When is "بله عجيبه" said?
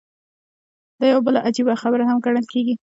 1.25-1.73